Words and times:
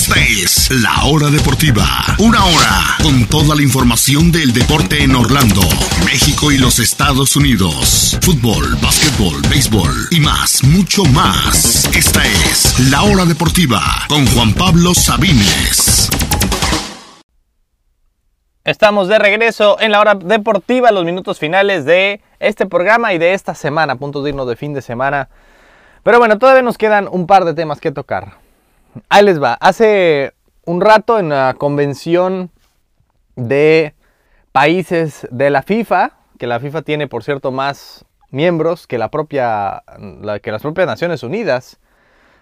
Esta 0.00 0.18
es 0.18 0.70
La 0.82 1.04
Hora 1.04 1.28
Deportiva. 1.28 1.84
Una 2.20 2.42
hora 2.42 2.96
con 3.02 3.26
toda 3.26 3.54
la 3.54 3.60
información 3.60 4.32
del 4.32 4.54
deporte 4.54 5.04
en 5.04 5.14
Orlando, 5.14 5.60
México 6.06 6.50
y 6.50 6.56
los 6.56 6.78
Estados 6.78 7.36
Unidos. 7.36 8.18
Fútbol, 8.22 8.78
básquetbol, 8.80 9.42
béisbol 9.50 9.92
y 10.10 10.20
más, 10.20 10.64
mucho 10.64 11.04
más. 11.04 11.84
Esta 11.94 12.24
es 12.24 12.80
La 12.90 13.02
Hora 13.02 13.26
Deportiva 13.26 13.82
con 14.08 14.26
Juan 14.28 14.54
Pablo 14.54 14.94
Sabines. 14.94 16.08
Estamos 18.64 19.06
de 19.06 19.18
regreso 19.18 19.76
en 19.80 19.92
la 19.92 20.00
hora 20.00 20.14
deportiva, 20.14 20.92
los 20.92 21.04
minutos 21.04 21.38
finales 21.38 21.84
de 21.84 22.22
este 22.38 22.64
programa 22.64 23.12
y 23.12 23.18
de 23.18 23.34
esta 23.34 23.54
semana, 23.54 23.96
puntos 23.96 24.24
dignos 24.24 24.48
de 24.48 24.56
fin 24.56 24.72
de 24.72 24.80
semana. 24.80 25.28
Pero 26.02 26.18
bueno, 26.18 26.38
todavía 26.38 26.62
nos 26.62 26.78
quedan 26.78 27.06
un 27.06 27.26
par 27.26 27.44
de 27.44 27.52
temas 27.52 27.82
que 27.82 27.92
tocar. 27.92 28.38
Ahí 29.08 29.24
les 29.24 29.42
va. 29.42 29.54
Hace 29.54 30.32
un 30.64 30.80
rato 30.80 31.18
en 31.18 31.28
la 31.28 31.54
convención 31.58 32.50
de 33.36 33.94
países 34.52 35.28
de 35.30 35.50
la 35.50 35.62
FIFA, 35.62 36.12
que 36.38 36.46
la 36.46 36.60
FIFA 36.60 36.82
tiene 36.82 37.06
por 37.06 37.22
cierto 37.22 37.52
más 37.52 38.04
miembros 38.30 38.86
que, 38.86 38.98
la 38.98 39.10
propia, 39.10 39.82
que 40.42 40.52
las 40.52 40.62
propias 40.62 40.86
Naciones 40.86 41.22
Unidas, 41.22 41.78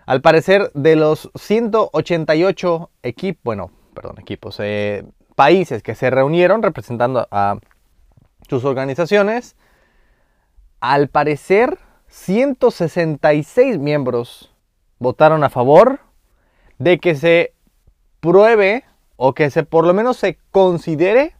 al 0.06 0.20
parecer 0.20 0.70
de 0.74 0.96
los 0.96 1.30
188 1.34 2.90
equipos, 3.02 3.42
bueno, 3.44 3.70
perdón, 3.94 4.18
equipos, 4.18 4.58
eh, 4.60 5.04
países 5.34 5.82
que 5.82 5.94
se 5.94 6.10
reunieron 6.10 6.62
representando 6.62 7.28
a 7.30 7.58
sus 8.48 8.64
organizaciones, 8.64 9.56
al 10.80 11.08
parecer 11.08 11.78
166 12.08 13.78
miembros 13.78 14.54
votaron 14.98 15.44
a 15.44 15.50
favor 15.50 16.00
de 16.78 16.98
que 16.98 17.14
se 17.14 17.52
pruebe 18.20 18.84
o 19.16 19.34
que 19.34 19.50
se 19.50 19.64
por 19.64 19.86
lo 19.86 19.94
menos 19.94 20.16
se 20.16 20.38
considere 20.50 21.34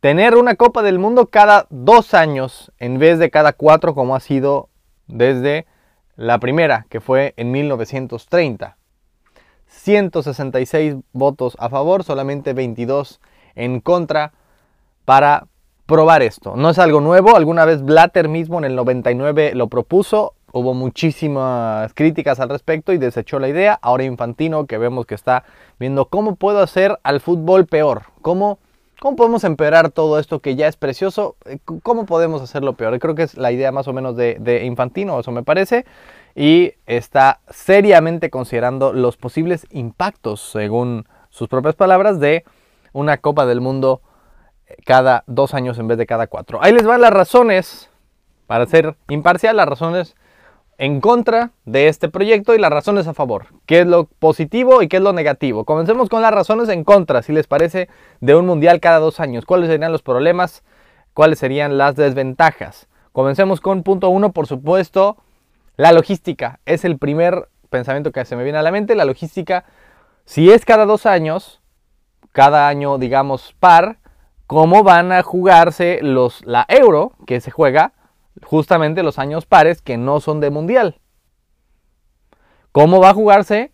tener 0.00 0.36
una 0.36 0.54
Copa 0.54 0.82
del 0.82 0.98
Mundo 0.98 1.26
cada 1.26 1.66
dos 1.70 2.14
años 2.14 2.72
en 2.78 2.98
vez 2.98 3.18
de 3.18 3.30
cada 3.30 3.52
cuatro 3.52 3.94
como 3.94 4.16
ha 4.16 4.20
sido 4.20 4.68
desde 5.06 5.66
la 6.16 6.38
primera, 6.38 6.86
que 6.88 7.00
fue 7.00 7.34
en 7.36 7.50
1930. 7.50 8.76
166 9.66 10.96
votos 11.12 11.56
a 11.58 11.68
favor, 11.68 12.04
solamente 12.04 12.52
22 12.52 13.20
en 13.54 13.80
contra 13.80 14.32
para 15.04 15.46
probar 15.86 16.22
esto. 16.22 16.56
No 16.56 16.70
es 16.70 16.78
algo 16.78 17.00
nuevo, 17.00 17.36
alguna 17.36 17.64
vez 17.64 17.82
Blatter 17.82 18.28
mismo 18.28 18.58
en 18.58 18.64
el 18.64 18.76
99 18.76 19.54
lo 19.54 19.68
propuso, 19.68 20.34
hubo 20.52 20.74
muchísimas 20.74 21.92
críticas 21.94 22.40
al 22.40 22.48
respecto 22.48 22.92
y 22.92 22.98
desechó 22.98 23.38
la 23.38 23.48
idea. 23.48 23.78
Ahora 23.82 24.04
Infantino, 24.04 24.66
que 24.66 24.78
vemos 24.78 25.06
que 25.06 25.14
está 25.14 25.44
viendo 25.78 26.06
cómo 26.06 26.36
puedo 26.36 26.60
hacer 26.60 26.98
al 27.02 27.20
fútbol 27.20 27.66
peor, 27.66 28.02
cómo, 28.22 28.58
cómo 29.00 29.16
podemos 29.16 29.44
empeorar 29.44 29.90
todo 29.90 30.18
esto 30.18 30.40
que 30.40 30.56
ya 30.56 30.68
es 30.68 30.76
precioso, 30.76 31.36
eh, 31.44 31.58
cómo 31.82 32.06
podemos 32.06 32.42
hacerlo 32.42 32.74
peor. 32.74 32.98
Creo 32.98 33.14
que 33.14 33.24
es 33.24 33.36
la 33.36 33.52
idea 33.52 33.72
más 33.72 33.88
o 33.88 33.92
menos 33.92 34.16
de, 34.16 34.36
de 34.40 34.64
Infantino, 34.64 35.20
eso 35.20 35.32
me 35.32 35.42
parece 35.42 35.84
y 36.34 36.74
está 36.86 37.40
seriamente 37.50 38.30
considerando 38.30 38.92
los 38.92 39.16
posibles 39.16 39.66
impactos, 39.70 40.40
según 40.40 41.06
sus 41.28 41.48
propias 41.48 41.74
palabras, 41.74 42.20
de 42.20 42.44
una 42.92 43.18
Copa 43.18 43.46
del 43.46 43.60
Mundo 43.60 44.00
cada 44.84 45.24
dos 45.26 45.54
años 45.54 45.78
en 45.78 45.88
vez 45.88 45.98
de 45.98 46.06
cada 46.06 46.26
cuatro. 46.26 46.60
Ahí 46.62 46.72
les 46.72 46.86
van 46.86 47.00
las 47.00 47.12
razones, 47.12 47.90
para 48.46 48.66
ser 48.66 48.96
imparcial, 49.08 49.56
las 49.56 49.68
razones 49.68 50.16
en 50.80 51.02
contra 51.02 51.50
de 51.66 51.88
este 51.88 52.08
proyecto 52.08 52.54
y 52.54 52.58
las 52.58 52.70
razones 52.70 53.06
a 53.06 53.12
favor. 53.12 53.48
¿Qué 53.66 53.80
es 53.80 53.86
lo 53.86 54.06
positivo 54.06 54.80
y 54.80 54.88
qué 54.88 54.96
es 54.96 55.02
lo 55.02 55.12
negativo? 55.12 55.66
Comencemos 55.66 56.08
con 56.08 56.22
las 56.22 56.32
razones 56.32 56.70
en 56.70 56.84
contra, 56.84 57.20
si 57.20 57.34
les 57.34 57.46
parece, 57.46 57.90
de 58.22 58.34
un 58.34 58.46
mundial 58.46 58.80
cada 58.80 58.98
dos 58.98 59.20
años. 59.20 59.44
¿Cuáles 59.44 59.68
serían 59.68 59.92
los 59.92 60.00
problemas? 60.00 60.64
¿Cuáles 61.12 61.38
serían 61.38 61.76
las 61.76 61.96
desventajas? 61.96 62.88
Comencemos 63.12 63.60
con 63.60 63.82
punto 63.82 64.08
uno, 64.08 64.32
por 64.32 64.46
supuesto, 64.46 65.18
la 65.76 65.92
logística 65.92 66.60
es 66.64 66.86
el 66.86 66.96
primer 66.96 67.50
pensamiento 67.68 68.10
que 68.10 68.24
se 68.24 68.34
me 68.34 68.42
viene 68.42 68.56
a 68.56 68.62
la 68.62 68.72
mente. 68.72 68.94
La 68.94 69.04
logística, 69.04 69.66
si 70.24 70.50
es 70.50 70.64
cada 70.64 70.86
dos 70.86 71.04
años, 71.04 71.60
cada 72.32 72.68
año 72.68 72.96
digamos 72.96 73.54
par, 73.60 73.98
¿cómo 74.46 74.82
van 74.82 75.12
a 75.12 75.22
jugarse 75.22 75.98
los, 76.00 76.42
la 76.46 76.64
euro 76.70 77.12
que 77.26 77.42
se 77.42 77.50
juega 77.50 77.92
justamente 78.42 79.02
los 79.02 79.18
años 79.18 79.46
pares 79.46 79.82
que 79.82 79.96
no 79.96 80.20
son 80.20 80.40
de 80.40 80.50
mundial? 80.50 81.00
¿Cómo 82.72 83.00
va 83.00 83.10
a 83.10 83.14
jugarse 83.14 83.72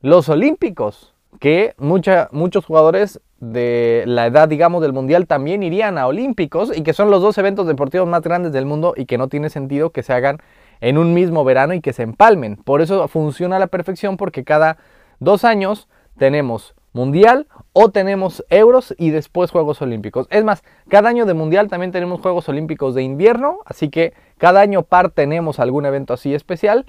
los 0.00 0.28
olímpicos? 0.28 1.14
Que 1.40 1.74
muchos 1.78 2.64
jugadores 2.64 3.20
de 3.40 4.04
la 4.06 4.26
edad, 4.26 4.48
digamos, 4.48 4.82
del 4.82 4.92
mundial 4.92 5.26
también 5.26 5.62
irían 5.62 5.98
a 5.98 6.06
olímpicos 6.06 6.76
y 6.76 6.82
que 6.82 6.92
son 6.92 7.10
los 7.10 7.22
dos 7.22 7.38
eventos 7.38 7.66
deportivos 7.66 8.08
más 8.08 8.22
grandes 8.22 8.52
del 8.52 8.66
mundo 8.66 8.94
y 8.96 9.04
que 9.04 9.18
no 9.18 9.28
tiene 9.28 9.50
sentido 9.50 9.90
que 9.90 10.02
se 10.02 10.12
hagan 10.12 10.38
en 10.80 10.98
un 10.98 11.14
mismo 11.14 11.44
verano 11.44 11.74
y 11.74 11.80
que 11.80 11.92
se 11.92 12.02
empalmen. 12.02 12.56
Por 12.56 12.80
eso 12.80 13.06
funciona 13.08 13.56
a 13.56 13.60
la 13.60 13.66
perfección 13.66 14.16
porque 14.16 14.44
cada 14.44 14.78
dos 15.20 15.44
años 15.44 15.88
tenemos 16.16 16.74
mundial 16.98 17.46
o 17.72 17.90
tenemos 17.90 18.44
euros 18.50 18.92
y 18.98 19.10
después 19.10 19.52
Juegos 19.52 19.80
Olímpicos. 19.80 20.26
Es 20.30 20.44
más, 20.44 20.64
cada 20.88 21.08
año 21.08 21.26
de 21.26 21.34
mundial 21.34 21.68
también 21.68 21.92
tenemos 21.92 22.20
Juegos 22.20 22.48
Olímpicos 22.48 22.94
de 22.96 23.04
invierno, 23.04 23.60
así 23.64 23.88
que 23.88 24.14
cada 24.36 24.60
año 24.60 24.82
par 24.82 25.10
tenemos 25.10 25.60
algún 25.60 25.86
evento 25.86 26.14
así 26.14 26.34
especial, 26.34 26.86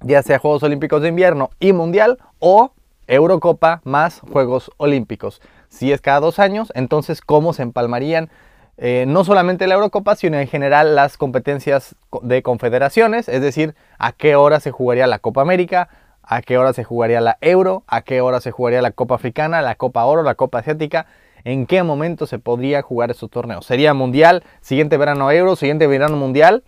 ya 0.00 0.22
sea 0.22 0.38
Juegos 0.38 0.62
Olímpicos 0.62 1.02
de 1.02 1.08
invierno 1.08 1.50
y 1.60 1.74
mundial 1.74 2.18
o 2.38 2.72
Eurocopa 3.06 3.82
más 3.84 4.20
Juegos 4.20 4.70
Olímpicos. 4.78 5.42
Si 5.68 5.92
es 5.92 6.00
cada 6.00 6.20
dos 6.20 6.38
años, 6.38 6.72
entonces 6.74 7.20
¿cómo 7.20 7.52
se 7.52 7.62
empalmarían 7.62 8.30
eh, 8.78 9.04
no 9.06 9.24
solamente 9.24 9.66
la 9.66 9.74
Eurocopa, 9.74 10.16
sino 10.16 10.38
en 10.38 10.48
general 10.48 10.94
las 10.96 11.18
competencias 11.18 11.94
de 12.22 12.42
confederaciones, 12.42 13.28
es 13.28 13.42
decir, 13.42 13.74
a 13.98 14.12
qué 14.12 14.36
hora 14.36 14.60
se 14.60 14.70
jugaría 14.70 15.06
la 15.06 15.18
Copa 15.18 15.42
América, 15.42 15.90
a 16.30 16.42
qué 16.42 16.58
hora 16.58 16.72
se 16.72 16.84
jugaría 16.84 17.20
la 17.20 17.38
Euro, 17.40 17.82
a 17.88 18.02
qué 18.02 18.20
hora 18.20 18.40
se 18.40 18.52
jugaría 18.52 18.80
la 18.80 18.92
Copa 18.92 19.16
Africana, 19.16 19.62
la 19.62 19.74
Copa 19.74 20.04
Oro, 20.04 20.22
la 20.22 20.36
Copa 20.36 20.60
Asiática, 20.60 21.06
en 21.42 21.66
qué 21.66 21.82
momento 21.82 22.24
se 22.24 22.38
podría 22.38 22.82
jugar 22.82 23.10
esos 23.10 23.28
torneos. 23.28 23.66
¿Sería 23.66 23.94
Mundial, 23.94 24.44
siguiente 24.60 24.96
verano 24.96 25.32
Euro, 25.32 25.56
siguiente 25.56 25.88
verano 25.88 26.16
Mundial? 26.16 26.62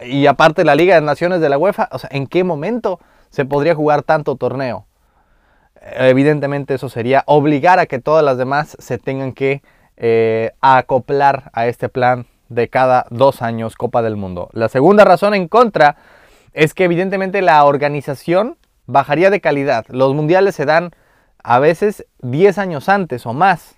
Y 0.00 0.24
aparte 0.24 0.64
la 0.64 0.74
Liga 0.74 0.94
de 0.94 1.02
Naciones 1.02 1.42
de 1.42 1.50
la 1.50 1.58
UEFA, 1.58 1.90
o 1.92 1.98
sea, 1.98 2.08
¿en 2.14 2.26
qué 2.26 2.44
momento 2.44 2.98
se 3.28 3.44
podría 3.44 3.74
jugar 3.74 4.04
tanto 4.04 4.36
torneo? 4.36 4.86
Evidentemente 5.82 6.72
eso 6.72 6.88
sería 6.88 7.24
obligar 7.26 7.78
a 7.78 7.84
que 7.84 7.98
todas 7.98 8.24
las 8.24 8.38
demás 8.38 8.74
se 8.78 8.96
tengan 8.96 9.34
que 9.34 9.60
eh, 9.98 10.52
acoplar 10.62 11.50
a 11.52 11.66
este 11.66 11.90
plan 11.90 12.24
de 12.48 12.68
cada 12.68 13.04
dos 13.10 13.42
años 13.42 13.76
Copa 13.76 14.00
del 14.00 14.16
Mundo. 14.16 14.48
La 14.54 14.70
segunda 14.70 15.04
razón 15.04 15.34
en 15.34 15.46
contra 15.46 15.96
es 16.54 16.72
que 16.72 16.84
evidentemente 16.84 17.42
la 17.42 17.62
organización 17.64 18.56
bajaría 18.86 19.30
de 19.30 19.40
calidad. 19.40 19.86
Los 19.88 20.14
mundiales 20.14 20.54
se 20.54 20.66
dan 20.66 20.90
a 21.42 21.58
veces 21.58 22.06
10 22.20 22.58
años 22.58 22.88
antes 22.88 23.26
o 23.26 23.32
más. 23.32 23.76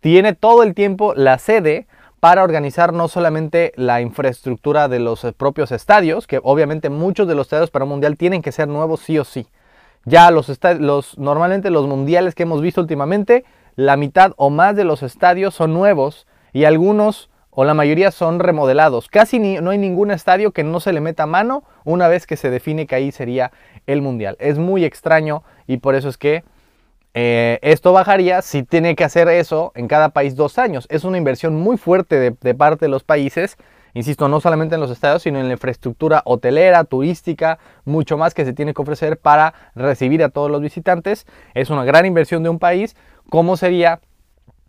Tiene 0.00 0.34
todo 0.34 0.62
el 0.62 0.74
tiempo 0.74 1.14
la 1.14 1.38
sede 1.38 1.86
para 2.20 2.44
organizar 2.44 2.92
no 2.92 3.08
solamente 3.08 3.72
la 3.76 4.00
infraestructura 4.00 4.88
de 4.88 5.00
los 5.00 5.26
propios 5.36 5.72
estadios, 5.72 6.26
que 6.26 6.40
obviamente 6.42 6.88
muchos 6.88 7.26
de 7.26 7.34
los 7.34 7.46
estadios 7.46 7.70
para 7.70 7.84
un 7.84 7.90
mundial 7.90 8.16
tienen 8.16 8.42
que 8.42 8.52
ser 8.52 8.68
nuevos 8.68 9.00
sí 9.00 9.18
o 9.18 9.24
sí. 9.24 9.48
Ya 10.04 10.30
los, 10.30 10.50
los 10.78 11.18
normalmente 11.18 11.70
los 11.70 11.86
mundiales 11.86 12.34
que 12.34 12.44
hemos 12.44 12.60
visto 12.60 12.80
últimamente 12.80 13.44
la 13.74 13.96
mitad 13.96 14.32
o 14.36 14.50
más 14.50 14.76
de 14.76 14.84
los 14.84 15.02
estadios 15.02 15.54
son 15.54 15.72
nuevos 15.72 16.26
y 16.52 16.64
algunos 16.64 17.30
o 17.54 17.64
la 17.64 17.74
mayoría 17.74 18.10
son 18.10 18.40
remodelados. 18.40 19.08
Casi 19.08 19.38
no 19.38 19.70
hay 19.70 19.78
ningún 19.78 20.10
estadio 20.10 20.52
que 20.52 20.64
no 20.64 20.80
se 20.80 20.92
le 20.92 21.00
meta 21.00 21.26
mano 21.26 21.64
una 21.84 22.08
vez 22.08 22.26
que 22.26 22.36
se 22.36 22.50
define 22.50 22.86
que 22.86 22.94
ahí 22.94 23.12
sería 23.12 23.52
el 23.86 24.00
mundial. 24.00 24.36
Es 24.40 24.58
muy 24.58 24.84
extraño 24.84 25.44
y 25.66 25.76
por 25.76 25.94
eso 25.94 26.08
es 26.08 26.16
que 26.16 26.44
eh, 27.14 27.58
esto 27.60 27.92
bajaría 27.92 28.40
si 28.40 28.62
tiene 28.62 28.96
que 28.96 29.04
hacer 29.04 29.28
eso 29.28 29.72
en 29.74 29.86
cada 29.86 30.08
país 30.08 30.34
dos 30.34 30.58
años. 30.58 30.86
Es 30.90 31.04
una 31.04 31.18
inversión 31.18 31.54
muy 31.54 31.76
fuerte 31.76 32.18
de, 32.18 32.34
de 32.40 32.54
parte 32.54 32.86
de 32.86 32.88
los 32.88 33.04
países. 33.04 33.58
Insisto, 33.92 34.28
no 34.28 34.40
solamente 34.40 34.76
en 34.76 34.80
los 34.80 34.90
estadios, 34.90 35.22
sino 35.22 35.38
en 35.38 35.48
la 35.48 35.52
infraestructura 35.52 36.22
hotelera, 36.24 36.84
turística, 36.84 37.58
mucho 37.84 38.16
más 38.16 38.32
que 38.32 38.46
se 38.46 38.54
tiene 38.54 38.72
que 38.72 38.80
ofrecer 38.80 39.18
para 39.18 39.52
recibir 39.74 40.24
a 40.24 40.30
todos 40.30 40.50
los 40.50 40.62
visitantes. 40.62 41.26
Es 41.52 41.68
una 41.68 41.84
gran 41.84 42.06
inversión 42.06 42.42
de 42.42 42.48
un 42.48 42.58
país, 42.58 42.96
¿Cómo 43.32 43.56
sería 43.56 44.00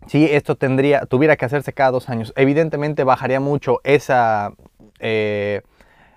si 0.06 0.24
esto 0.24 0.56
tendría, 0.56 1.06
tuviera 1.06 1.36
que 1.36 1.44
hacerse 1.44 1.72
cada 1.72 1.90
dos 1.90 2.08
años? 2.08 2.32
Evidentemente 2.36 3.04
bajaría 3.04 3.40
mucho 3.40 3.80
esa, 3.84 4.52
eh, 5.00 5.62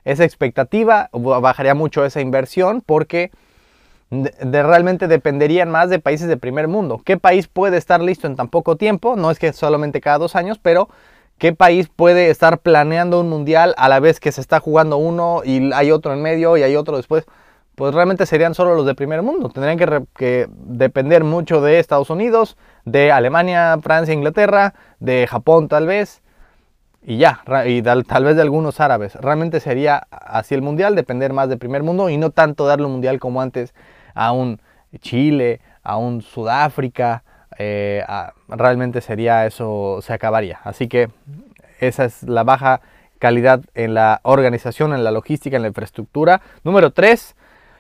esa 0.06 0.24
expectativa, 0.24 1.10
bajaría 1.12 1.74
mucho 1.74 2.06
esa 2.06 2.22
inversión 2.22 2.82
porque 2.86 3.32
de, 4.10 4.64
realmente 4.64 5.08
dependerían 5.08 5.70
más 5.70 5.90
de 5.90 6.00
países 6.00 6.28
de 6.28 6.38
primer 6.38 6.68
mundo. 6.68 7.02
¿Qué 7.04 7.18
país 7.18 7.48
puede 7.48 7.78
estar 7.78 8.02
listo 8.02 8.28
en 8.28 8.36
tan 8.36 8.48
poco 8.48 8.76
tiempo? 8.76 9.16
No 9.16 9.32
es 9.32 9.40
que 9.40 9.52
solamente 9.54 10.02
cada 10.02 10.18
dos 10.18 10.36
años, 10.36 10.60
pero 10.62 10.90
¿qué 11.38 11.54
país 11.54 11.90
puede 11.94 12.30
estar 12.30 12.60
planeando 12.60 13.20
un 13.20 13.30
mundial 13.30 13.74
a 13.78 13.90
la 13.90 14.00
vez 14.00 14.20
que 14.20 14.32
se 14.32 14.42
está 14.42 14.60
jugando 14.60 14.98
uno 14.98 15.42
y 15.44 15.72
hay 15.74 15.92
otro 15.92 16.14
en 16.14 16.22
medio 16.22 16.58
y 16.58 16.64
hay 16.64 16.76
otro 16.76 16.98
después? 16.98 17.26
Pues 17.78 17.94
realmente 17.94 18.26
serían 18.26 18.56
solo 18.56 18.74
los 18.74 18.88
de 18.88 18.96
primer 18.96 19.22
mundo. 19.22 19.50
Tendrían 19.50 19.78
que, 20.16 20.50
depender 20.50 21.24
mucho 21.24 21.62
de 21.62 21.78
Estados 21.78 22.10
Unidos, 22.10 22.58
de 22.86 23.12
Alemania, 23.12 23.78
Francia, 23.84 24.16
Inglaterra, 24.16 24.74
de 25.00 25.28
Japón 25.28 25.68
tal 25.68 25.86
vez, 25.86 26.24
y 27.04 27.18
ya, 27.18 27.44
y 27.68 27.84
tal, 27.84 28.04
tal, 28.04 28.24
vez 28.24 28.36
de 28.36 28.42
algunos 28.42 28.80
árabes. 28.80 29.14
Realmente 29.14 29.60
sería 29.60 30.08
así 30.10 30.56
el 30.56 30.64
mundial, 30.64 30.96
depender 30.96 31.34
más 31.34 31.50
de 31.50 31.58
primer 31.58 31.84
mundo 31.84 32.10
y 32.10 32.18
no 32.18 32.32
tanto 32.32 32.66
darle 32.66 32.88
un 32.88 32.94
mundial 32.94 33.20
como 33.20 33.42
antes 33.44 33.76
a 34.16 34.32
un 34.32 34.60
Chile, 35.00 35.62
a 35.84 35.98
un 35.98 36.24
Sudáfrica. 36.24 37.24
Eh, 37.60 38.04
realmente 38.48 39.02
sería 39.02 39.46
eso, 39.46 40.00
se 40.02 40.14
acabaría. 40.14 40.60
Así 40.64 40.88
que 40.88 41.10
esa 41.80 42.06
es 42.06 42.24
la 42.24 42.44
baja 42.44 42.82
calidad 43.20 43.62
en 43.76 43.94
la 43.94 44.20
organización, 44.24 44.96
en 44.96 45.04
la 45.04 45.12
logística, 45.12 45.58
en 45.58 45.62
la 45.62 45.68
infraestructura. 45.68 46.42
Número 46.64 46.90
3, 46.90 47.36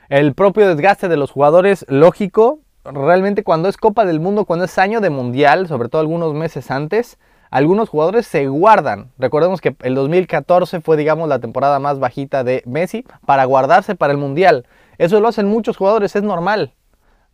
el 0.09 0.33
propio 0.35 0.67
desgaste 0.69 1.09
de 1.09 1.17
los 1.17 1.31
jugadores, 1.31 1.85
lógico. 1.89 2.59
Realmente 2.85 3.43
cuando 3.43 3.67
es 3.67 3.75
Copa 3.75 4.05
del 4.05 4.21
Mundo, 4.21 4.45
cuando 4.45 4.63
es 4.63 4.77
año 4.77 5.01
de 5.01 5.09
Mundial, 5.09 5.67
sobre 5.67 5.89
todo 5.89 5.99
algunos 5.99 6.33
meses 6.33 6.71
antes, 6.71 7.17
algunos 7.49 7.89
jugadores 7.89 8.25
se 8.25 8.47
guardan. 8.47 9.11
Recordemos 9.17 9.59
que 9.59 9.75
el 9.81 9.95
2014 9.95 10.79
fue, 10.79 10.95
digamos, 10.95 11.27
la 11.27 11.39
temporada 11.39 11.79
más 11.79 11.99
bajita 11.99 12.45
de 12.45 12.63
Messi 12.65 13.05
para 13.25 13.43
guardarse 13.43 13.95
para 13.95 14.13
el 14.13 14.17
Mundial. 14.17 14.65
Eso 14.97 15.19
lo 15.19 15.27
hacen 15.27 15.47
muchos 15.47 15.75
jugadores, 15.75 16.15
es 16.15 16.23
normal. 16.23 16.73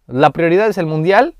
La 0.07 0.31
prioridad 0.31 0.67
es 0.67 0.79
el 0.79 0.87
Mundial. 0.87 1.35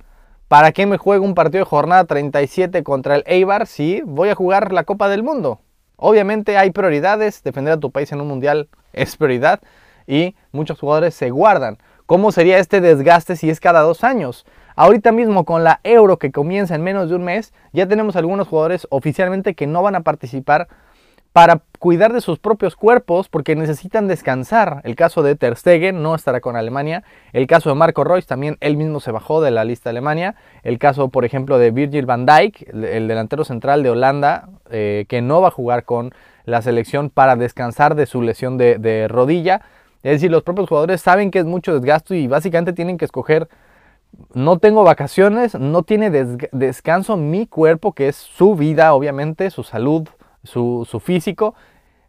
¿Para 0.47 0.71
qué 0.71 0.85
me 0.85 0.97
juego 0.97 1.25
un 1.25 1.33
partido 1.33 1.63
de 1.63 1.69
jornada 1.69 2.05
37 2.05 2.83
contra 2.83 3.15
el 3.15 3.23
Eibar 3.25 3.65
si 3.65 4.01
voy 4.05 4.29
a 4.29 4.35
jugar 4.35 4.71
la 4.71 4.83
Copa 4.83 5.09
del 5.09 5.23
Mundo? 5.23 5.61
Obviamente 5.95 6.57
hay 6.57 6.69
prioridades, 6.69 7.41
defender 7.41 7.73
a 7.73 7.79
tu 7.79 7.89
país 7.89 8.11
en 8.11 8.21
un 8.21 8.27
Mundial 8.27 8.69
es 8.91 9.17
prioridad 9.17 9.61
y 10.07 10.35
muchos 10.51 10.79
jugadores 10.79 11.13
se 11.13 11.29
guardan. 11.29 11.77
¿Cómo 12.05 12.31
sería 12.31 12.57
este 12.57 12.81
desgaste 12.81 13.35
si 13.35 13.49
es 13.49 13.59
cada 13.59 13.81
dos 13.81 14.03
años? 14.03 14.45
Ahorita 14.75 15.11
mismo 15.11 15.45
con 15.45 15.63
la 15.63 15.79
Euro 15.83 16.17
que 16.17 16.31
comienza 16.31 16.75
en 16.75 16.83
menos 16.83 17.09
de 17.09 17.15
un 17.15 17.23
mes, 17.23 17.53
ya 17.71 17.87
tenemos 17.87 18.15
algunos 18.15 18.47
jugadores 18.47 18.87
oficialmente 18.89 19.53
que 19.53 19.67
no 19.67 19.83
van 19.83 19.95
a 19.95 20.01
participar 20.01 20.67
para 21.31 21.61
cuidar 21.79 22.13
de 22.13 22.21
sus 22.21 22.37
propios 22.37 22.75
cuerpos 22.75 23.27
porque 23.27 23.55
necesitan 23.55 24.07
descansar. 24.07 24.81
El 24.83 24.95
caso 24.95 25.23
de 25.23 25.35
Ter 25.35 25.55
Stegen 25.55 26.03
no 26.03 26.13
estará 26.13 26.41
con 26.41 26.55
Alemania. 26.55 27.03
El 27.33 27.47
caso 27.47 27.69
de 27.69 27.75
Marco 27.75 28.03
Reus 28.03 28.27
también 28.27 28.57
él 28.61 28.77
mismo 28.77 28.99
se 28.99 29.11
bajó 29.11 29.41
de 29.41 29.49
la 29.49 29.63
lista 29.63 29.89
de 29.89 29.97
Alemania. 29.97 30.35
El 30.61 30.77
caso, 30.77 31.09
por 31.09 31.25
ejemplo, 31.25 31.57
de 31.57 31.71
Virgil 31.71 32.05
van 32.05 32.27
Dijk, 32.27 32.69
el 32.73 33.07
delantero 33.07 33.45
central 33.45 33.81
de 33.81 33.89
Holanda, 33.89 34.49
eh, 34.69 35.05
que 35.09 35.21
no 35.21 35.41
va 35.41 35.47
a 35.47 35.51
jugar 35.51 35.85
con 35.85 36.11
la 36.45 36.61
selección 36.61 37.09
para 37.09 37.35
descansar 37.35 37.95
de 37.95 38.05
su 38.05 38.21
lesión 38.21 38.57
de 38.57 39.07
rodilla. 39.09 39.61
Es 40.03 40.11
decir, 40.11 40.29
los 40.29 40.43
propios 40.43 40.67
jugadores 40.67 41.01
saben 41.01 41.31
que 41.31 41.39
es 41.39 41.45
mucho 41.45 41.73
desgasto 41.73 42.13
y 42.13 42.27
básicamente 42.27 42.73
tienen 42.73 42.97
que 42.97 43.05
escoger, 43.05 43.47
no 44.33 44.59
tengo 44.59 44.83
vacaciones, 44.83 45.55
no 45.55 45.83
tiene 45.83 46.11
descanso 46.51 47.15
mi 47.17 47.47
cuerpo, 47.47 47.93
que 47.93 48.09
es 48.09 48.17
su 48.17 48.55
vida, 48.55 48.93
obviamente, 48.93 49.49
su 49.49 49.63
salud, 49.63 50.07
su, 50.43 51.01
físico, 51.03 51.55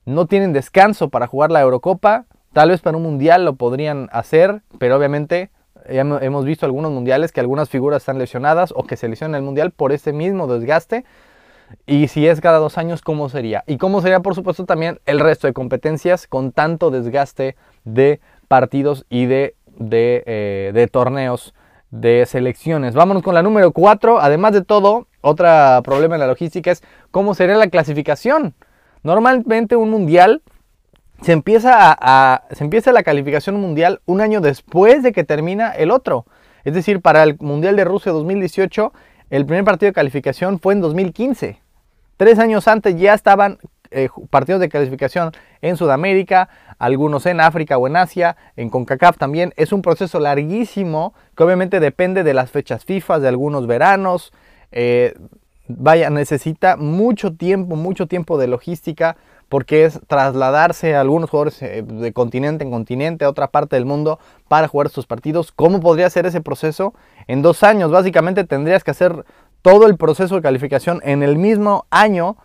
no 0.05 0.26
tienen 0.26 0.52
descanso 0.52 1.08
para 1.08 1.29
jugar 1.29 1.52
la 1.52 1.61
Eurocopa, 1.61 2.26
tal 2.52 2.70
vez 2.70 2.81
para 2.81 2.96
un 2.96 3.05
mundial 3.05 3.44
lo 3.44 3.55
podrían 3.55 4.08
hacer, 4.12 4.62
pero 4.79 4.97
obviamente 4.97 5.50
hemos 5.87 6.44
visto 6.44 6.67
algunos 6.67 6.90
mundiales 6.90 7.31
que 7.31 7.40
algunas 7.40 7.69
figuras 7.69 8.02
están 8.02 8.19
lesionadas 8.19 8.73
o 8.75 8.85
que 8.85 8.97
se 8.97 9.08
lesionan 9.08 9.37
el 9.37 9.43
mundial 9.43 9.70
por 9.70 9.93
ese 9.93 10.12
mismo 10.12 10.47
desgaste. 10.47 11.05
Y 11.87 12.08
si 12.08 12.26
es 12.26 12.40
cada 12.40 12.58
dos 12.58 12.76
años, 12.76 13.02
¿cómo 13.02 13.29
sería? 13.29 13.64
Y 13.67 13.79
cómo 13.79 14.00
sería, 14.00 14.20
por 14.20 14.35
supuesto, 14.35 14.64
también 14.64 15.00
el 15.06 15.20
resto 15.20 15.47
de 15.47 15.52
competencias 15.52 16.26
con 16.26 16.52
tanto 16.52 16.90
desgaste 16.90 17.56
de 17.84 18.20
partidos 18.48 19.06
y 19.08 19.26
de, 19.26 19.54
de, 19.78 20.22
eh, 20.26 20.88
torneos 20.90 21.54
de 21.90 22.26
selecciones. 22.26 22.94
Vámonos 22.94 23.22
con 23.22 23.34
la 23.34 23.42
número 23.42 23.72
4. 23.72 24.20
Además 24.20 24.52
de 24.52 24.62
todo, 24.62 25.06
otro 25.20 25.48
problema 25.82 26.16
en 26.16 26.20
la 26.20 26.26
logística 26.26 26.70
es 26.70 26.82
cómo 27.10 27.34
sería 27.34 27.56
la 27.56 27.69
clasificación. 27.69 28.54
Normalmente 29.02 29.76
un 29.76 29.90
mundial 29.90 30.42
se 31.22 31.32
empieza, 31.32 31.96
a, 31.98 32.44
se 32.50 32.64
empieza 32.64 32.92
la 32.92 33.02
calificación 33.02 33.60
mundial 33.60 34.00
un 34.06 34.20
año 34.20 34.40
después 34.40 35.02
de 35.02 35.12
que 35.12 35.25
termina 35.25 35.70
el 35.70 35.90
otro. 35.90 36.26
Es 36.64 36.75
decir, 36.75 37.00
para 37.00 37.22
el 37.22 37.37
Mundial 37.40 37.76
de 37.76 37.84
Rusia 37.84 38.12
2018, 38.12 38.92
el 39.30 39.46
primer 39.46 39.64
partido 39.64 39.90
de 39.90 39.94
calificación 39.94 40.58
fue 40.58 40.72
en 40.75 40.80
2015. 40.80 41.60
Tres 42.16 42.38
años 42.38 42.69
antes 42.69 42.96
ya 42.96 43.14
estaban 43.14 43.58
eh, 43.94 44.08
partidos 44.31 44.61
de 44.61 44.69
calificación 44.69 45.32
en 45.62 45.76
Sudamérica, 45.76 46.49
algunos 46.79 47.26
en 47.26 47.41
África 47.41 47.79
o 47.79 47.87
en 47.87 47.96
Asia, 47.96 48.37
en 48.56 48.69
CONCACAF 48.70 49.17
también. 49.17 49.55
Es 49.56 49.73
un 49.73 49.82
proceso 49.82 50.20
larguísimo 50.20 51.14
que 51.37 51.43
obviamente 51.44 51.81
depende 51.81 52.23
de 52.23 52.35
las 52.35 52.50
fechas 52.50 52.85
FIFA, 52.85 53.20
de 53.20 53.29
algunos 53.29 53.67
veranos. 53.67 54.32
Eh, 54.73 55.14
vaya, 55.69 56.11
necesita 56.11 56.76
mucho 56.76 57.35
tiempo, 57.35 57.76
mucho 57.76 58.06
tiempo 58.06 58.38
de 58.38 58.49
logística 58.49 59.17
porque 59.49 59.85
es 59.85 60.00
trasladarse 60.06 60.97
a 60.97 61.00
algunos 61.00 61.31
jugadores 61.31 61.62
eh, 61.62 61.85
de 61.87 62.12
continente 62.12 62.64
en 62.64 62.70
continente 62.70 63.25
a 63.25 63.29
otra 63.29 63.49
parte 63.49 63.76
del 63.76 63.85
mundo 63.85 64.19
para 64.49 64.69
jugar 64.69 64.88
sus 64.88 65.06
partidos. 65.06 65.52
¿Cómo 65.52 65.81
podría 65.81 66.11
ser 66.11 66.26
ese 66.26 66.40
proceso? 66.40 66.94
En 67.29 67.43
dos 67.43 67.62
años, 67.62 67.90
básicamente 67.90 68.44
tendrías 68.44 68.82
que 68.82 68.90
hacer 68.90 69.25
todo 69.62 69.87
el 69.87 69.97
proceso 69.97 70.35
de 70.35 70.43
calificación 70.43 71.00
en 71.05 71.23
el 71.23 71.37
mismo 71.38 71.87
año, 71.90 72.37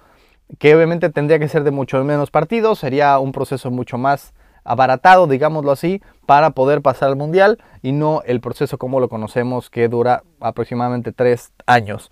que 0.57 0.75
obviamente 0.75 1.09
tendría 1.09 1.39
que 1.39 1.47
ser 1.47 1.63
de 1.63 1.71
mucho 1.71 2.03
menos 2.03 2.31
partidos, 2.31 2.79
sería 2.79 3.19
un 3.19 3.31
proceso 3.31 3.69
mucho 3.69 3.97
más 3.97 4.33
abaratado, 4.63 5.27
digámoslo 5.27 5.71
así, 5.71 6.01
para 6.25 6.51
poder 6.51 6.81
pasar 6.81 7.09
al 7.09 7.15
mundial 7.15 7.59
y 7.81 7.91
no 7.91 8.21
el 8.25 8.41
proceso 8.41 8.77
como 8.77 8.99
lo 8.99 9.09
conocemos 9.09 9.69
que 9.69 9.87
dura 9.87 10.23
aproximadamente 10.39 11.11
tres 11.11 11.53
años. 11.65 12.11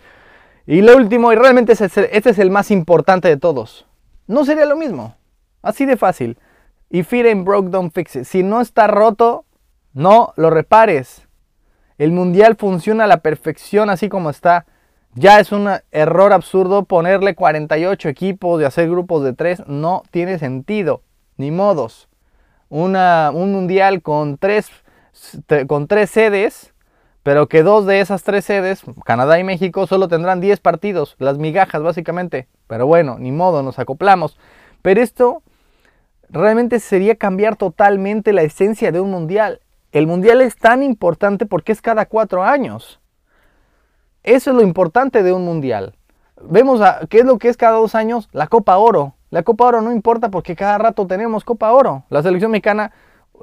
Y 0.66 0.82
lo 0.82 0.96
último, 0.96 1.32
y 1.32 1.36
realmente 1.36 1.74
este 1.74 2.30
es 2.30 2.40
el 2.40 2.52
más 2.52 2.72
importante 2.72 3.28
de 3.28 3.38
todos, 3.38 3.88
no 4.28 4.46
sería 4.46 4.66
lo 4.66 4.76
mismo, 4.76 5.16
así 5.62 5.86
de 5.86 5.98
fácil. 5.98 6.38
If 6.90 7.12
it 7.14 7.26
ain't 7.26 7.46
broke, 7.46 7.70
don't 7.70 7.94
fix 7.94 8.16
it. 8.16 8.24
Si 8.24 8.44
no 8.44 8.62
está 8.62 8.88
roto, 8.88 9.46
no 9.94 10.34
lo 10.38 10.50
repares. 10.50 11.28
El 11.98 12.12
mundial 12.12 12.56
funciona 12.58 13.06
a 13.06 13.08
la 13.08 13.18
perfección 13.18 13.90
así 13.90 14.10
como 14.10 14.30
está. 14.30 14.66
Ya 15.20 15.40
es 15.40 15.52
un 15.52 15.68
error 15.90 16.32
absurdo 16.32 16.84
ponerle 16.84 17.34
48 17.34 18.08
equipos 18.08 18.62
y 18.62 18.66
hacer 18.66 18.88
grupos 18.88 19.24
de 19.24 19.34
3. 19.34 19.64
No 19.66 20.04
tiene 20.12 20.38
sentido, 20.38 21.02
ni 21.38 21.50
modos. 21.50 22.08
un 22.70 22.92
mundial 23.52 24.04
con 24.04 24.38
tres, 24.38 24.70
con 25.66 25.88
tres 25.88 26.12
sedes, 26.12 26.72
pero 27.24 27.48
que 27.48 27.64
dos 27.64 27.88
de 27.88 28.00
esas 28.00 28.22
tres 28.22 28.46
sedes, 28.46 28.84
Canadá 29.06 29.40
y 29.40 29.44
México, 29.44 29.88
solo 29.88 30.08
tendrán 30.08 30.40
10 30.40 30.60
partidos, 30.60 31.16
las 31.18 31.40
migajas 31.40 31.82
básicamente. 31.82 32.48
Pero 32.68 32.86
bueno, 32.86 33.18
ni 33.18 33.32
modo, 33.32 33.64
nos 33.64 33.80
acoplamos. 33.80 34.38
Pero 34.84 35.02
esto 35.02 35.42
realmente 36.30 36.80
sería 36.80 37.16
cambiar 37.16 37.56
totalmente 37.56 38.34
la 38.34 38.44
esencia 38.44 38.92
de 38.92 39.00
un 39.00 39.10
mundial. 39.10 39.62
El 39.92 40.06
mundial 40.06 40.42
es 40.42 40.58
tan 40.58 40.84
importante 40.84 41.48
porque 41.48 41.72
es 41.72 41.82
cada 41.82 42.06
cuatro 42.06 42.44
años. 42.44 43.00
Eso 44.28 44.50
es 44.50 44.58
lo 44.58 44.62
importante 44.62 45.24
de 45.24 45.32
un 45.32 45.46
mundial. 45.46 45.96
Vemos 46.42 46.82
qué 47.10 47.20
es 47.20 47.26
lo 47.26 47.38
que 47.38 47.48
es 47.48 47.56
cada 47.56 47.78
dos 47.78 47.96
años 47.96 48.28
la 48.34 48.48
Copa 48.48 48.76
Oro. 48.76 49.16
La 49.30 49.44
Copa 49.44 49.64
Oro 49.64 49.80
no 49.80 49.94
importa 49.94 50.30
porque 50.30 50.54
cada 50.54 50.78
rato 50.78 51.08
tenemos 51.08 51.46
Copa 51.46 51.72
Oro. 51.72 52.04
La 52.10 52.22
selección 52.22 52.52
mexicana, 52.52 52.92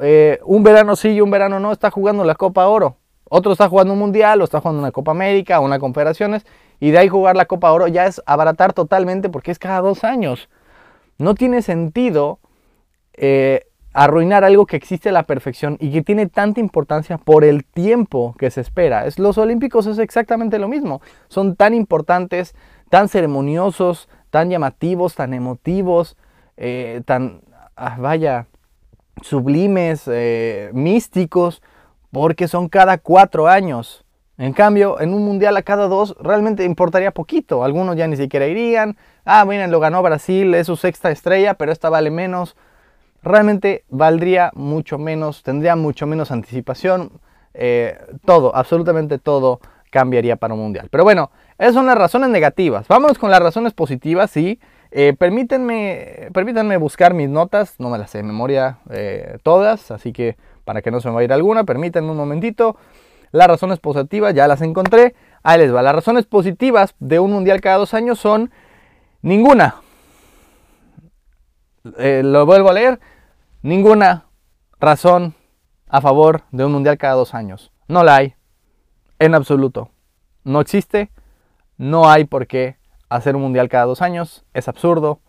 eh, 0.02 0.40
un 0.44 0.62
verano 0.62 0.94
sí 0.94 1.08
y 1.12 1.22
un 1.22 1.30
verano 1.30 1.58
no, 1.58 1.72
está 1.72 1.90
jugando 1.90 2.22
la 2.22 2.34
Copa 2.34 2.66
Oro. 2.66 2.98
Otro 3.30 3.52
está 3.52 3.66
jugando 3.70 3.94
un 3.94 3.98
mundial 3.98 4.42
o 4.42 4.44
está 4.44 4.60
jugando 4.60 4.82
una 4.82 4.92
Copa 4.92 5.12
América 5.12 5.58
o 5.58 5.64
una 5.64 5.78
Confederaciones. 5.78 6.44
Y 6.80 6.90
de 6.90 6.98
ahí 6.98 7.08
jugar 7.08 7.34
la 7.34 7.46
Copa 7.46 7.72
Oro 7.72 7.88
ya 7.88 8.04
es 8.04 8.20
abaratar 8.26 8.74
totalmente 8.74 9.30
porque 9.30 9.52
es 9.52 9.58
cada 9.58 9.80
dos 9.80 10.04
años. 10.04 10.50
No 11.16 11.34
tiene 11.34 11.62
sentido 11.62 12.40
eh, 13.14 13.68
arruinar 13.94 14.42
algo 14.42 14.66
que 14.66 14.76
existe 14.76 15.08
a 15.08 15.12
la 15.12 15.22
perfección 15.22 15.78
y 15.80 15.92
que 15.92 16.02
tiene 16.02 16.26
tanta 16.26 16.60
importancia 16.60 17.16
por 17.16 17.44
el 17.44 17.64
tiempo 17.64 18.34
que 18.38 18.50
se 18.50 18.60
espera. 18.60 19.06
Es, 19.06 19.20
los 19.20 19.38
Olímpicos 19.38 19.86
es 19.86 19.98
exactamente 19.98 20.58
lo 20.58 20.68
mismo. 20.68 21.00
Son 21.28 21.54
tan 21.54 21.74
importantes, 21.74 22.54
tan 22.90 23.08
ceremoniosos, 23.08 24.08
tan 24.30 24.50
llamativos, 24.50 25.14
tan 25.14 25.32
emotivos, 25.32 26.16
eh, 26.56 27.02
tan, 27.06 27.42
ah, 27.76 27.96
vaya, 27.98 28.48
sublimes, 29.22 30.02
eh, 30.08 30.70
místicos, 30.74 31.62
porque 32.10 32.48
son 32.48 32.68
cada 32.68 32.98
cuatro 32.98 33.46
años. 33.46 34.04
En 34.38 34.52
cambio, 34.52 35.00
en 35.00 35.14
un 35.14 35.24
mundial 35.24 35.56
a 35.56 35.62
cada 35.62 35.86
dos 35.86 36.16
realmente 36.18 36.64
importaría 36.64 37.12
poquito. 37.12 37.62
Algunos 37.62 37.94
ya 37.94 38.08
ni 38.08 38.16
siquiera 38.16 38.48
irían. 38.48 38.96
Ah, 39.24 39.44
miren, 39.44 39.70
lo 39.70 39.78
ganó 39.78 40.02
Brasil, 40.02 40.52
es 40.54 40.66
su 40.66 40.74
sexta 40.74 41.12
estrella, 41.12 41.54
pero 41.54 41.70
esta 41.70 41.88
vale 41.90 42.10
menos 42.10 42.56
realmente 43.24 43.84
valdría 43.88 44.50
mucho 44.54 44.98
menos, 44.98 45.42
tendría 45.42 45.76
mucho 45.76 46.06
menos 46.06 46.30
anticipación, 46.30 47.12
eh, 47.54 47.98
todo, 48.24 48.54
absolutamente 48.54 49.18
todo 49.18 49.60
cambiaría 49.90 50.36
para 50.36 50.54
un 50.54 50.60
mundial. 50.60 50.88
Pero 50.90 51.04
bueno, 51.04 51.30
esas 51.58 51.74
son 51.74 51.86
las 51.86 51.96
razones 51.96 52.28
negativas. 52.28 52.86
Vamos 52.88 53.18
con 53.18 53.30
las 53.30 53.40
razones 53.40 53.72
positivas, 53.72 54.30
sí. 54.30 54.60
Eh, 54.90 55.14
permítanme, 55.16 56.28
permítanme 56.32 56.76
buscar 56.76 57.14
mis 57.14 57.28
notas, 57.28 57.74
no 57.78 57.90
me 57.90 57.98
las 57.98 58.10
sé 58.10 58.18
de 58.18 58.24
memoria 58.24 58.78
eh, 58.90 59.38
todas, 59.42 59.90
así 59.90 60.12
que 60.12 60.36
para 60.64 60.82
que 60.82 60.90
no 60.90 61.00
se 61.00 61.08
me 61.08 61.14
vaya 61.14 61.34
alguna, 61.34 61.64
permítanme 61.64 62.10
un 62.10 62.16
momentito. 62.16 62.76
Las 63.32 63.48
razones 63.48 63.80
positivas 63.80 64.34
ya 64.34 64.46
las 64.46 64.62
encontré. 64.62 65.14
Ahí 65.42 65.58
les 65.58 65.74
va. 65.74 65.82
Las 65.82 65.94
razones 65.94 66.24
positivas 66.26 66.94
de 67.00 67.18
un 67.18 67.32
mundial 67.32 67.60
cada 67.60 67.78
dos 67.78 67.92
años 67.92 68.18
son 68.20 68.50
ninguna. 69.22 69.76
Lo 71.82 72.46
vuelvo 72.46 72.70
a 72.70 72.74
leer. 72.74 73.00
Ninguna 73.64 74.26
razón 74.78 75.32
a 75.88 76.02
favor 76.02 76.42
de 76.52 76.66
un 76.66 76.72
mundial 76.72 76.98
cada 76.98 77.14
dos 77.14 77.32
años. 77.32 77.72
No 77.88 78.04
la 78.04 78.16
hay. 78.16 78.34
En 79.18 79.34
absoluto. 79.34 79.88
No 80.42 80.60
existe. 80.60 81.10
No 81.78 82.10
hay 82.10 82.26
por 82.26 82.46
qué 82.46 82.76
hacer 83.08 83.36
un 83.36 83.40
mundial 83.40 83.70
cada 83.70 83.86
dos 83.86 84.02
años. 84.02 84.44
Es 84.52 84.68
absurdo. 84.68 85.20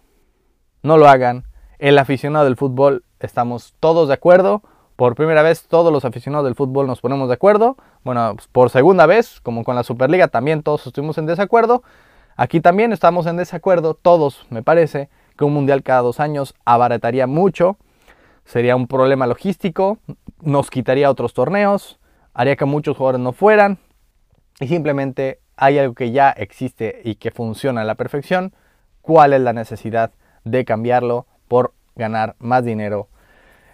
No 0.83 0.97
lo 0.97 1.07
hagan. 1.07 1.45
El 1.79 1.97
aficionado 1.97 2.43
del 2.43 2.57
fútbol 2.57 3.05
estamos 3.21 3.73
todos 3.79 4.09
de 4.09 4.15
acuerdo. 4.15 4.63
Por 4.97 5.15
primera 5.15 5.41
vez 5.41 5.65
todos 5.69 5.93
los 5.93 6.03
aficionados 6.03 6.43
del 6.43 6.55
fútbol 6.55 6.87
nos 6.87 6.99
ponemos 6.99 7.29
de 7.29 7.35
acuerdo. 7.35 7.77
Bueno, 8.03 8.35
por 8.51 8.69
segunda 8.69 9.05
vez, 9.05 9.39
como 9.39 9.63
con 9.63 9.77
la 9.77 9.83
Superliga, 9.83 10.27
también 10.27 10.61
todos 10.61 10.85
estuvimos 10.85 11.17
en 11.17 11.25
desacuerdo. 11.25 11.83
Aquí 12.35 12.59
también 12.59 12.91
estamos 12.91 13.27
en 13.27 13.37
desacuerdo, 13.37 13.93
todos, 13.93 14.45
me 14.49 14.61
parece, 14.61 15.07
que 15.37 15.45
un 15.45 15.53
mundial 15.53 15.83
cada 15.83 16.01
dos 16.01 16.19
años 16.19 16.53
abarataría 16.65 17.27
mucho. 17.27 17.77
Sería 18.45 18.75
un 18.75 18.87
problema 18.87 19.27
logístico, 19.27 19.97
nos 20.41 20.69
quitaría 20.69 21.09
otros 21.09 21.33
torneos, 21.33 21.99
haría 22.33 22.55
que 22.55 22.65
muchos 22.65 22.95
jugadores 22.95 23.21
no 23.21 23.33
fueran. 23.33 23.79
Y 24.59 24.67
simplemente 24.67 25.39
hay 25.57 25.79
algo 25.79 25.95
que 25.95 26.11
ya 26.11 26.29
existe 26.29 27.01
y 27.03 27.15
que 27.15 27.31
funciona 27.31 27.81
a 27.81 27.85
la 27.85 27.95
perfección. 27.95 28.53
¿Cuál 29.01 29.33
es 29.33 29.41
la 29.41 29.53
necesidad 29.53 30.11
de 30.43 30.63
cambiarlo 30.63 31.25
por 31.47 31.73
ganar 31.95 32.35
más 32.39 32.63
dinero? 32.63 33.07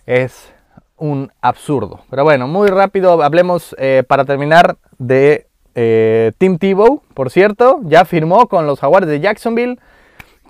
Es 0.05 0.53
un 0.97 1.31
absurdo. 1.41 2.01
Pero 2.09 2.23
bueno, 2.23 2.47
muy 2.47 2.69
rápido 2.69 3.21
hablemos 3.23 3.75
eh, 3.77 4.03
para 4.07 4.25
terminar 4.25 4.77
de 4.97 5.47
eh, 5.75 6.31
Tim 6.37 6.57
Tebow, 6.57 7.01
por 7.13 7.29
cierto, 7.29 7.79
ya 7.83 8.05
firmó 8.05 8.47
con 8.47 8.67
los 8.67 8.79
Jaguares 8.79 9.09
de 9.09 9.19
Jacksonville 9.19 9.79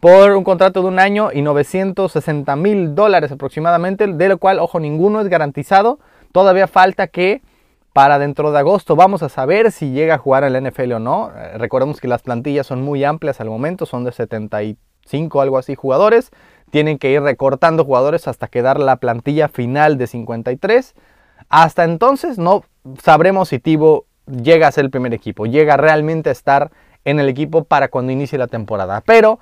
por 0.01 0.31
un 0.31 0.43
contrato 0.43 0.81
de 0.81 0.89
un 0.89 0.99
año 0.99 1.29
y 1.31 1.41
960 1.41 2.53
mil 2.57 2.93
dólares 2.93 3.31
aproximadamente, 3.31 4.07
de 4.07 4.29
lo 4.29 4.37
cual, 4.37 4.59
ojo, 4.59 4.81
ninguno 4.81 5.21
es 5.21 5.29
garantizado. 5.29 5.99
Todavía 6.33 6.67
falta 6.67 7.07
que 7.07 7.41
para 7.93 8.19
dentro 8.19 8.51
de 8.51 8.59
agosto 8.59 8.97
vamos 8.97 9.23
a 9.23 9.29
saber 9.29 9.71
si 9.71 9.91
llega 9.91 10.15
a 10.15 10.17
jugar 10.17 10.43
en 10.43 10.53
la 10.53 10.61
NFL 10.61 10.91
o 10.93 10.99
no. 10.99 11.31
Eh, 11.33 11.57
recordemos 11.57 12.01
que 12.01 12.09
las 12.09 12.21
plantillas 12.21 12.67
son 12.67 12.81
muy 12.81 13.05
amplias 13.05 13.39
al 13.39 13.49
momento, 13.49 13.85
son 13.85 14.03
de 14.03 14.11
75 14.11 15.41
algo 15.41 15.57
así 15.57 15.75
jugadores 15.75 16.31
tienen 16.71 16.97
que 16.97 17.11
ir 17.11 17.21
recortando 17.21 17.85
jugadores 17.85 18.27
hasta 18.27 18.47
quedar 18.47 18.79
la 18.79 18.95
plantilla 18.95 19.47
final 19.49 19.97
de 19.97 20.07
53. 20.07 20.95
Hasta 21.49 21.83
entonces 21.83 22.39
no 22.39 22.63
sabremos 23.03 23.49
si 23.49 23.59
Tibo 23.59 24.05
llega 24.25 24.67
a 24.67 24.71
ser 24.71 24.85
el 24.85 24.91
primer 24.91 25.13
equipo, 25.13 25.45
llega 25.45 25.77
realmente 25.77 26.29
a 26.29 26.31
estar 26.31 26.71
en 27.03 27.19
el 27.19 27.29
equipo 27.29 27.65
para 27.65 27.89
cuando 27.89 28.11
inicie 28.11 28.39
la 28.39 28.47
temporada. 28.47 29.01
Pero 29.05 29.39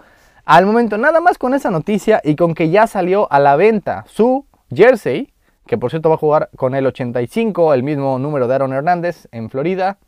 al 0.49 0.65
momento, 0.65 0.97
nada 0.97 1.21
más 1.21 1.37
con 1.37 1.53
esa 1.53 1.69
noticia 1.69 2.21
y 2.23 2.35
con 2.35 2.55
que 2.55 2.71
ya 2.71 2.87
salió 2.87 3.31
a 3.31 3.37
la 3.39 3.55
venta 3.55 4.03
su 4.07 4.47
jersey, 4.73 5.31
que 5.67 5.77
por 5.77 5.91
cierto 5.91 6.09
va 6.09 6.15
a 6.15 6.17
jugar 6.17 6.49
con 6.55 6.73
el 6.73 6.87
85, 6.87 7.75
el 7.75 7.83
mismo 7.83 8.17
número 8.17 8.47
de 8.47 8.55
Aaron 8.55 8.73
Hernández 8.73 9.27
en 9.31 9.51
Florida, 9.51 9.99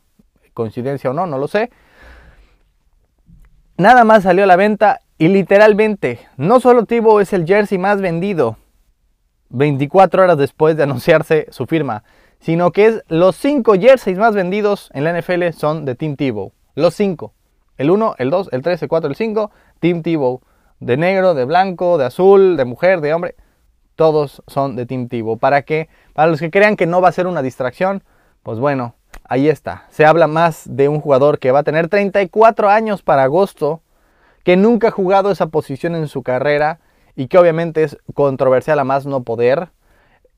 coincidencia 0.52 1.10
o 1.10 1.12
no, 1.12 1.28
no 1.28 1.38
lo 1.38 1.46
sé. 1.46 1.70
Nada 3.76 4.02
más 4.02 4.24
salió 4.24 4.42
a 4.42 4.48
la 4.48 4.56
venta 4.56 5.02
y 5.16 5.28
literalmente, 5.28 6.18
no 6.36 6.58
solo 6.58 6.86
Tibo 6.86 7.20
es 7.20 7.32
el 7.32 7.46
jersey 7.46 7.78
más 7.78 8.00
vendido 8.00 8.56
24 9.50 10.24
horas 10.24 10.38
después 10.38 10.76
de 10.76 10.82
anunciarse 10.82 11.46
su 11.50 11.66
firma, 11.66 12.02
sino 12.40 12.72
que 12.72 12.86
es 12.86 13.04
los 13.06 13.36
5 13.36 13.74
jerseys 13.74 14.18
más 14.18 14.34
vendidos 14.34 14.90
en 14.92 15.04
la 15.04 15.16
NFL 15.16 15.50
son 15.56 15.84
de 15.84 15.94
Team 15.94 16.16
Tebow. 16.16 16.50
Los 16.74 16.94
5. 16.94 17.32
El 17.78 17.90
1, 17.90 18.16
el 18.18 18.30
2, 18.30 18.48
el 18.52 18.62
3, 18.62 18.82
el 18.82 18.88
4, 18.88 19.10
el 19.10 19.16
5, 19.16 19.50
Team 19.80 20.02
Tebow. 20.02 20.40
De 20.80 20.96
negro, 20.96 21.34
de 21.34 21.44
blanco, 21.44 21.96
de 21.96 22.06
azul, 22.06 22.56
de 22.56 22.64
mujer, 22.64 23.00
de 23.00 23.14
hombre. 23.14 23.36
Todos 23.94 24.42
son 24.46 24.74
de 24.74 24.86
Team 24.86 25.08
Tebow. 25.08 25.38
¿Para 25.38 25.62
qué? 25.62 25.88
Para 26.12 26.30
los 26.30 26.40
que 26.40 26.50
crean 26.50 26.76
que 26.76 26.86
no 26.86 27.00
va 27.00 27.08
a 27.08 27.12
ser 27.12 27.26
una 27.26 27.42
distracción, 27.42 28.02
pues 28.42 28.58
bueno, 28.58 28.96
ahí 29.24 29.48
está. 29.48 29.86
Se 29.90 30.04
habla 30.04 30.26
más 30.26 30.64
de 30.68 30.88
un 30.88 31.00
jugador 31.00 31.38
que 31.38 31.52
va 31.52 31.60
a 31.60 31.62
tener 31.62 31.88
34 31.88 32.68
años 32.68 33.02
para 33.02 33.22
agosto 33.24 33.82
que 34.44 34.56
nunca 34.56 34.88
ha 34.88 34.90
jugado 34.90 35.30
esa 35.30 35.46
posición 35.46 35.94
en 35.94 36.08
su 36.08 36.22
carrera 36.22 36.80
y 37.14 37.28
que 37.28 37.38
obviamente 37.38 37.84
es 37.84 37.98
controversial 38.14 38.78
a 38.78 38.84
más 38.84 39.06
no 39.06 39.22
poder. 39.22 39.70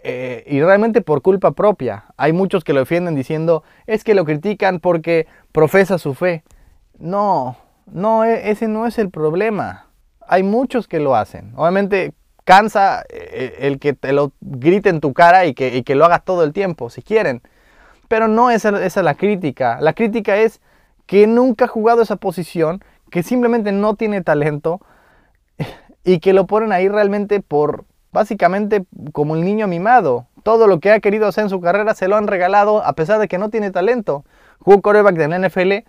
Eh, 0.07 0.45
y 0.47 0.61
realmente 0.61 1.01
por 1.01 1.23
culpa 1.23 1.53
propia. 1.53 2.05
Hay 2.19 2.35
muchos 2.35 2.63
que 2.63 2.75
lo 2.75 2.81
defienden 2.81 3.15
diciendo, 3.15 3.65
es 3.87 4.05
que 4.05 4.15
lo 4.15 4.27
critican 4.27 4.79
porque 4.79 5.27
profesa 5.51 5.97
su 5.97 6.13
fe. 6.13 6.45
No, 6.99 7.57
no, 7.87 8.25
e, 8.25 8.51
ese 8.51 8.69
no 8.69 8.87
es 8.87 8.99
el 8.99 9.11
problema. 9.11 9.87
Hay 10.27 10.43
muchos 10.43 10.89
que 10.89 11.01
lo 11.01 11.17
hacen. 11.17 11.53
Obviamente 11.57 12.15
cansa 12.45 13.05
eh, 13.09 13.57
el 13.61 13.79
que 13.79 13.95
te 13.95 14.13
lo 14.13 14.33
grite 14.41 14.89
en 14.89 15.01
tu 15.01 15.13
cara 15.13 15.47
y 15.47 15.55
que, 15.55 15.83
que 15.83 15.95
lo 15.95 16.05
hagas 16.05 16.25
todo 16.25 16.45
el 16.45 16.53
tiempo, 16.53 16.91
si 16.91 17.03
quieren. 17.03 17.43
Pero 18.09 18.29
no 18.29 18.51
esa, 18.51 18.71
esa 18.85 19.01
es 19.01 19.05
la 19.05 19.15
crítica. 19.15 19.79
La 19.81 19.95
crítica 19.95 20.37
es 20.37 20.61
que 21.07 21.27
nunca 21.27 21.67
ha 21.67 21.69
jugado 21.69 22.03
esa 22.03 22.17
posición 22.17 22.83
que 23.11 23.23
simplemente 23.23 23.73
no 23.73 23.95
tiene 23.95 24.23
talento 24.23 24.81
y 26.05 26.21
que 26.21 26.33
lo 26.33 26.47
ponen 26.47 26.73
ahí 26.73 26.89
realmente 26.89 27.41
por 27.41 27.85
básicamente 28.13 28.87
como 29.13 29.35
el 29.35 29.45
niño 29.45 29.67
mimado. 29.67 30.27
Todo 30.43 30.67
lo 30.67 30.79
que 30.79 30.93
ha 30.93 31.01
querido 31.01 31.27
hacer 31.27 31.45
en 31.45 31.51
su 31.51 31.61
carrera 31.61 31.95
se 31.95 32.09
lo 32.09 32.17
han 32.17 32.29
regalado 32.29 32.85
a 32.85 32.93
pesar 32.93 33.19
de 33.19 33.29
que 33.29 33.39
no 33.39 33.51
tiene 33.51 33.71
talento. 33.71 34.25
Jugó 34.61 34.83
coreback 34.83 35.17
de 35.17 35.29
la 35.29 35.39
NFL, 35.39 35.87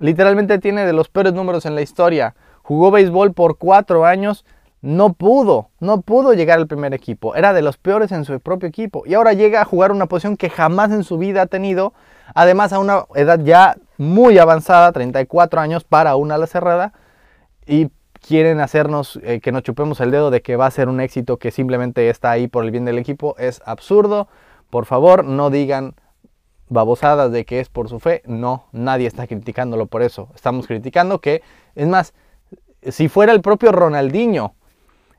literalmente 0.00 0.58
tiene 0.58 0.84
de 0.86 0.92
los 0.92 1.08
peores 1.08 1.32
números 1.32 1.66
en 1.66 1.74
la 1.74 1.82
historia. 1.82 2.34
Jugó 2.62 2.90
béisbol 2.90 3.32
por 3.32 3.58
cuatro 3.58 4.04
años, 4.04 4.44
no 4.80 5.12
pudo, 5.12 5.70
no 5.80 6.02
pudo 6.02 6.34
llegar 6.34 6.58
al 6.58 6.66
primer 6.66 6.94
equipo. 6.94 7.34
Era 7.34 7.52
de 7.52 7.62
los 7.62 7.78
peores 7.78 8.12
en 8.12 8.24
su 8.24 8.38
propio 8.40 8.68
equipo. 8.68 9.02
Y 9.06 9.14
ahora 9.14 9.32
llega 9.32 9.60
a 9.60 9.64
jugar 9.64 9.90
una 9.90 10.06
posición 10.06 10.36
que 10.36 10.50
jamás 10.50 10.92
en 10.92 11.02
su 11.02 11.18
vida 11.18 11.42
ha 11.42 11.46
tenido. 11.46 11.94
Además 12.34 12.72
a 12.72 12.78
una 12.78 13.04
edad 13.14 13.40
ya 13.42 13.76
muy 13.96 14.38
avanzada, 14.38 14.92
34 14.92 15.60
años 15.60 15.84
para 15.84 16.14
una 16.16 16.36
ala 16.36 16.46
cerrada, 16.46 16.92
y 17.66 17.88
quieren 18.26 18.60
hacernos 18.60 19.18
eh, 19.22 19.40
que 19.40 19.52
nos 19.52 19.62
chupemos 19.62 20.00
el 20.00 20.10
dedo 20.10 20.30
de 20.30 20.42
que 20.42 20.56
va 20.56 20.66
a 20.66 20.70
ser 20.70 20.88
un 20.88 21.00
éxito 21.00 21.38
que 21.38 21.50
simplemente 21.50 22.08
está 22.08 22.30
ahí 22.30 22.48
por 22.48 22.64
el 22.64 22.70
bien 22.70 22.84
del 22.84 22.98
equipo. 22.98 23.34
Es 23.38 23.62
absurdo. 23.64 24.28
Por 24.70 24.84
favor, 24.84 25.24
no 25.24 25.50
digan 25.50 25.94
babosadas 26.68 27.32
de 27.32 27.44
que 27.44 27.60
es 27.60 27.68
por 27.68 27.88
su 27.88 28.00
fe. 28.00 28.22
No, 28.26 28.64
nadie 28.72 29.06
está 29.06 29.26
criticándolo 29.26 29.86
por 29.86 30.02
eso. 30.02 30.28
Estamos 30.34 30.66
criticando 30.66 31.20
que, 31.20 31.42
es 31.74 31.88
más, 31.88 32.14
si 32.82 33.08
fuera 33.08 33.32
el 33.32 33.40
propio 33.40 33.72
Ronaldinho, 33.72 34.54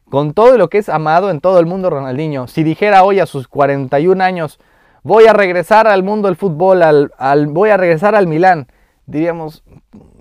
con 0.09 0.33
todo 0.33 0.57
lo 0.57 0.69
que 0.69 0.79
es 0.79 0.89
amado 0.89 1.29
en 1.29 1.39
todo 1.39 1.59
el 1.59 1.65
mundo 1.65 1.89
Ronaldinho, 1.89 2.47
si 2.47 2.63
dijera 2.63 3.03
hoy 3.03 3.19
a 3.19 3.25
sus 3.25 3.47
41 3.47 4.23
años, 4.23 4.59
voy 5.03 5.27
a 5.27 5.33
regresar 5.33 5.87
al 5.87 6.03
mundo 6.03 6.27
del 6.27 6.35
fútbol, 6.35 6.81
al, 6.83 7.47
voy 7.47 7.69
a 7.69 7.77
regresar 7.77 8.15
al 8.15 8.27
Milán, 8.27 8.67
diríamos, 9.05 9.63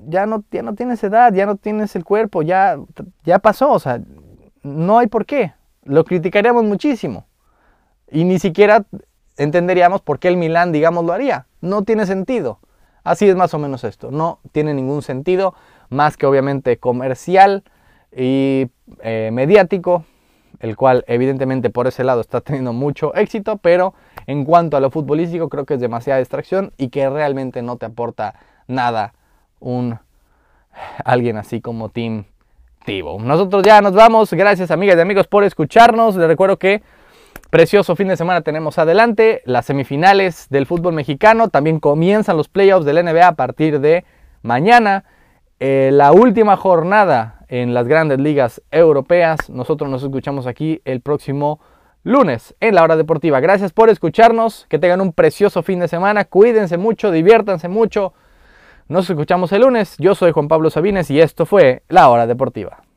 ya 0.06 0.26
no, 0.26 0.44
ya 0.50 0.62
no 0.62 0.74
tienes 0.74 1.02
edad, 1.04 1.32
ya 1.32 1.46
no 1.46 1.56
tienes 1.56 1.96
el 1.96 2.04
cuerpo, 2.04 2.42
ya, 2.42 2.78
ya 3.24 3.38
pasó, 3.38 3.72
o 3.72 3.78
sea, 3.78 4.00
no 4.62 4.98
hay 4.98 5.06
por 5.06 5.26
qué. 5.26 5.52
Lo 5.84 6.04
criticaríamos 6.04 6.64
muchísimo. 6.64 7.26
Y 8.10 8.24
ni 8.24 8.38
siquiera 8.38 8.84
entenderíamos 9.38 10.02
por 10.02 10.18
qué 10.18 10.28
el 10.28 10.36
Milán, 10.36 10.72
digamos, 10.72 11.04
lo 11.04 11.12
haría. 11.12 11.46
No 11.60 11.82
tiene 11.82 12.04
sentido. 12.06 12.58
Así 13.04 13.28
es 13.28 13.36
más 13.36 13.54
o 13.54 13.58
menos 13.58 13.84
esto. 13.84 14.10
No 14.10 14.40
tiene 14.52 14.74
ningún 14.74 15.02
sentido, 15.02 15.54
más 15.88 16.16
que 16.16 16.26
obviamente 16.26 16.76
comercial 16.76 17.64
y 18.14 18.68
eh, 19.02 19.30
mediático, 19.32 20.04
el 20.60 20.76
cual 20.76 21.04
evidentemente 21.06 21.70
por 21.70 21.86
ese 21.86 22.04
lado 22.04 22.20
está 22.20 22.40
teniendo 22.40 22.72
mucho 22.72 23.14
éxito, 23.14 23.56
pero 23.58 23.94
en 24.26 24.44
cuanto 24.44 24.76
a 24.76 24.80
lo 24.80 24.90
futbolístico 24.90 25.48
creo 25.48 25.64
que 25.64 25.74
es 25.74 25.80
demasiada 25.80 26.18
distracción 26.18 26.72
y 26.76 26.88
que 26.88 27.08
realmente 27.08 27.62
no 27.62 27.76
te 27.76 27.86
aporta 27.86 28.34
nada 28.66 29.14
un 29.60 29.98
alguien 31.04 31.36
así 31.36 31.60
como 31.60 31.88
Tim 31.88 32.24
Tivo. 32.84 33.18
Nosotros 33.20 33.62
ya 33.62 33.80
nos 33.80 33.94
vamos, 33.94 34.32
gracias 34.32 34.70
amigas 34.70 34.96
y 34.96 35.00
amigos 35.00 35.26
por 35.26 35.44
escucharnos, 35.44 36.16
les 36.16 36.28
recuerdo 36.28 36.58
que 36.58 36.82
precioso 37.50 37.96
fin 37.96 38.08
de 38.08 38.16
semana 38.16 38.42
tenemos 38.42 38.78
adelante, 38.78 39.42
las 39.44 39.66
semifinales 39.66 40.48
del 40.50 40.66
fútbol 40.66 40.94
mexicano, 40.94 41.48
también 41.48 41.80
comienzan 41.80 42.36
los 42.36 42.48
playoffs 42.48 42.84
del 42.84 43.04
NBA 43.04 43.26
a 43.26 43.36
partir 43.36 43.80
de 43.80 44.04
mañana, 44.42 45.04
eh, 45.60 45.90
la 45.92 46.12
última 46.12 46.56
jornada 46.56 47.44
en 47.48 47.74
las 47.74 47.88
grandes 47.88 48.18
ligas 48.18 48.62
europeas. 48.70 49.48
Nosotros 49.48 49.90
nos 49.90 50.02
escuchamos 50.02 50.46
aquí 50.46 50.80
el 50.84 51.00
próximo 51.00 51.60
lunes 52.04 52.54
en 52.60 52.74
la 52.74 52.82
hora 52.82 52.96
deportiva. 52.96 53.40
Gracias 53.40 53.72
por 53.72 53.88
escucharnos, 53.88 54.66
que 54.68 54.78
tengan 54.78 55.00
un 55.00 55.12
precioso 55.12 55.62
fin 55.62 55.80
de 55.80 55.88
semana, 55.88 56.24
cuídense 56.24 56.76
mucho, 56.76 57.10
diviértanse 57.10 57.68
mucho. 57.68 58.12
Nos 58.88 59.08
escuchamos 59.10 59.52
el 59.52 59.62
lunes. 59.62 59.96
Yo 59.98 60.14
soy 60.14 60.32
Juan 60.32 60.48
Pablo 60.48 60.70
Sabines 60.70 61.10
y 61.10 61.20
esto 61.20 61.44
fue 61.44 61.82
La 61.88 62.08
Hora 62.08 62.26
Deportiva. 62.26 62.87